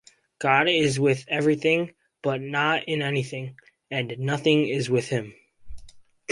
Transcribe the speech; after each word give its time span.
God 0.39 0.67
is 0.67 0.99
with 0.99 1.25
everything, 1.27 1.93
but 2.23 2.41
not 2.41 2.85
in 2.87 3.03
anything, 3.03 3.55
and 3.91 4.11
nothing 4.17 4.67
is 4.67 4.89
with 4.89 5.09
Him. 5.09 5.35